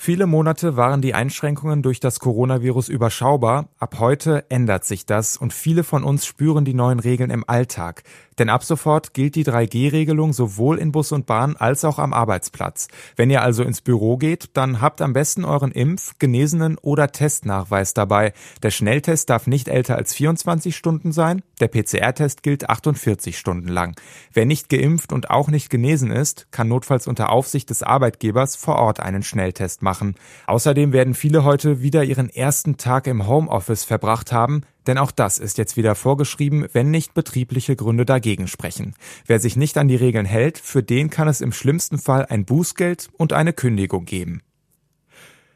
[0.00, 3.68] Viele Monate waren die Einschränkungen durch das Coronavirus überschaubar.
[3.80, 8.04] Ab heute ändert sich das und viele von uns spüren die neuen Regeln im Alltag.
[8.38, 12.86] Denn ab sofort gilt die 3G-Regelung sowohl in Bus und Bahn als auch am Arbeitsplatz.
[13.16, 17.92] Wenn ihr also ins Büro geht, dann habt am besten euren Impf-, Genesenen- oder Testnachweis
[17.92, 18.32] dabei.
[18.62, 23.96] Der Schnelltest darf nicht älter als 24 Stunden sein, der PCR-Test gilt 48 Stunden lang.
[24.32, 28.76] Wer nicht geimpft und auch nicht genesen ist, kann notfalls unter Aufsicht des Arbeitgebers vor
[28.76, 29.87] Ort einen Schnelltest machen.
[30.46, 35.38] Außerdem werden viele heute wieder ihren ersten Tag im Homeoffice verbracht haben, denn auch das
[35.38, 38.94] ist jetzt wieder vorgeschrieben, wenn nicht betriebliche Gründe dagegen sprechen.
[39.26, 42.44] Wer sich nicht an die Regeln hält, für den kann es im schlimmsten Fall ein
[42.44, 44.42] Bußgeld und eine Kündigung geben.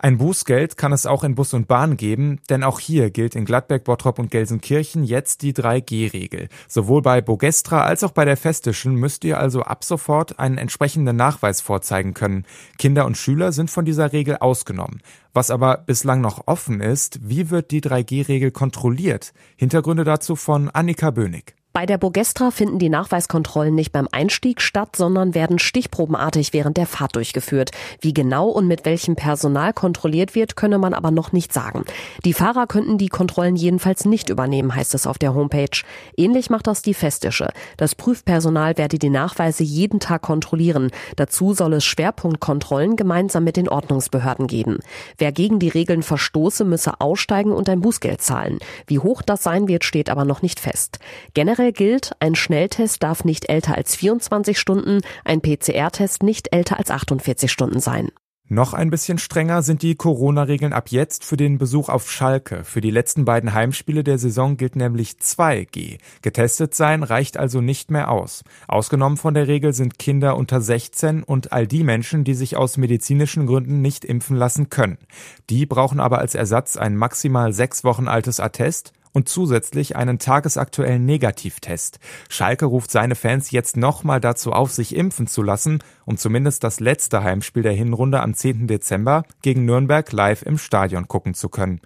[0.00, 3.44] Ein Bußgeld kann es auch in Bus und Bahn geben, denn auch hier gilt in
[3.44, 6.48] Gladbeck, Bottrop und Gelsenkirchen jetzt die 3G-Regel.
[6.68, 11.16] Sowohl bei Bogestra als auch bei der Festischen müsst ihr also ab sofort einen entsprechenden
[11.16, 12.44] Nachweis vorzeigen können.
[12.78, 15.02] Kinder und Schüler sind von dieser Regel ausgenommen.
[15.32, 19.32] Was aber bislang noch offen ist, wie wird die 3G-Regel kontrolliert?
[19.56, 21.57] Hintergründe dazu von Annika Bönig.
[21.78, 26.86] Bei der Bogestra finden die Nachweiskontrollen nicht beim Einstieg statt, sondern werden stichprobenartig während der
[26.86, 27.70] Fahrt durchgeführt.
[28.00, 31.84] Wie genau und mit welchem Personal kontrolliert wird, könne man aber noch nicht sagen.
[32.24, 35.84] Die Fahrer könnten die Kontrollen jedenfalls nicht übernehmen, heißt es auf der Homepage.
[36.16, 37.50] Ähnlich macht das die Festische.
[37.76, 40.90] Das Prüfpersonal werde die Nachweise jeden Tag kontrollieren.
[41.14, 44.80] Dazu soll es Schwerpunktkontrollen gemeinsam mit den Ordnungsbehörden geben.
[45.16, 48.58] Wer gegen die Regeln verstoße, müsse aussteigen und ein Bußgeld zahlen.
[48.88, 50.98] Wie hoch das sein wird, steht aber noch nicht fest.
[51.34, 56.78] Generell Generell gilt, ein Schnelltest darf nicht älter als 24 Stunden, ein PCR-Test nicht älter
[56.78, 58.10] als 48 Stunden sein.
[58.50, 62.64] Noch ein bisschen strenger sind die Corona-Regeln ab jetzt für den Besuch auf Schalke.
[62.64, 65.98] Für die letzten beiden Heimspiele der Saison gilt nämlich 2G.
[66.22, 68.44] Getestet sein reicht also nicht mehr aus.
[68.66, 72.78] Ausgenommen von der Regel sind Kinder unter 16 und all die Menschen, die sich aus
[72.78, 74.96] medizinischen Gründen nicht impfen lassen können.
[75.50, 81.04] Die brauchen aber als Ersatz ein maximal sechs Wochen altes Attest und zusätzlich einen tagesaktuellen
[81.04, 81.98] Negativtest.
[82.28, 86.80] Schalke ruft seine Fans jetzt nochmal dazu auf, sich impfen zu lassen, um zumindest das
[86.80, 88.66] letzte Heimspiel der Hinrunde am 10.
[88.66, 91.80] Dezember gegen Nürnberg live im Stadion gucken zu können.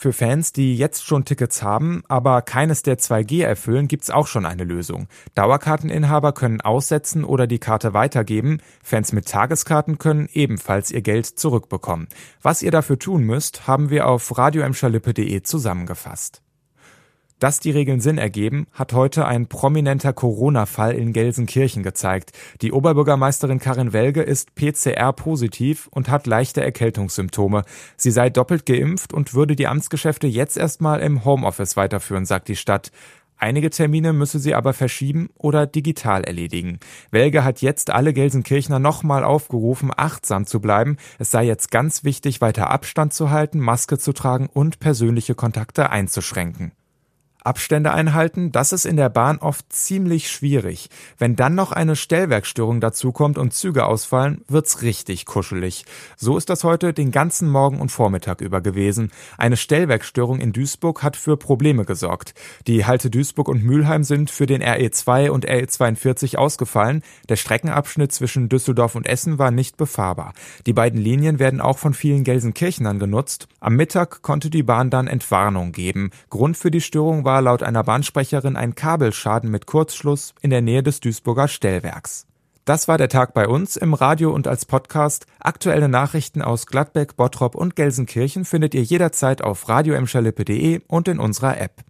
[0.00, 4.46] Für Fans, die jetzt schon Tickets haben, aber keines der 2G erfüllen, gibt's auch schon
[4.46, 5.08] eine Lösung.
[5.34, 8.62] Dauerkarteninhaber können aussetzen oder die Karte weitergeben.
[8.80, 12.06] Fans mit Tageskarten können ebenfalls ihr Geld zurückbekommen.
[12.42, 16.42] Was ihr dafür tun müsst, haben wir auf radioemschalippe.de zusammengefasst.
[17.38, 22.32] Dass die Regeln Sinn ergeben, hat heute ein prominenter Corona-Fall in Gelsenkirchen gezeigt.
[22.62, 27.62] Die Oberbürgermeisterin Karin Welge ist PCR-positiv und hat leichte Erkältungssymptome.
[27.96, 32.56] Sie sei doppelt geimpft und würde die Amtsgeschäfte jetzt erstmal im Homeoffice weiterführen, sagt die
[32.56, 32.90] Stadt.
[33.36, 36.80] Einige Termine müsse sie aber verschieben oder digital erledigen.
[37.12, 40.96] Welge hat jetzt alle Gelsenkirchner nochmal aufgerufen, achtsam zu bleiben.
[41.20, 45.90] Es sei jetzt ganz wichtig, weiter Abstand zu halten, Maske zu tragen und persönliche Kontakte
[45.90, 46.72] einzuschränken.
[47.44, 50.90] Abstände einhalten, das ist in der Bahn oft ziemlich schwierig.
[51.18, 55.84] Wenn dann noch eine Stellwerkstörung dazukommt und Züge ausfallen, wird's richtig kuschelig.
[56.16, 59.12] So ist das heute den ganzen Morgen und Vormittag über gewesen.
[59.36, 62.34] Eine Stellwerkstörung in Duisburg hat für Probleme gesorgt.
[62.66, 67.02] Die Halte Duisburg und Mülheim sind für den RE2 und RE42 ausgefallen.
[67.28, 70.32] Der Streckenabschnitt zwischen Düsseldorf und Essen war nicht befahrbar.
[70.66, 73.48] Die beiden Linien werden auch von vielen Gelsenkirchenern genutzt.
[73.60, 76.10] Am Mittag konnte die Bahn dann Entwarnung geben.
[76.30, 80.82] Grund für die Störung war laut einer Bahnsprecherin ein Kabelschaden mit Kurzschluss in der Nähe
[80.82, 82.26] des Duisburger Stellwerks.
[82.64, 85.26] Das war der Tag bei uns im Radio und als Podcast.
[85.38, 91.60] Aktuelle Nachrichten aus Gladbeck, Bottrop und Gelsenkirchen findet ihr jederzeit auf radioemschalippe.de und in unserer
[91.60, 91.82] App.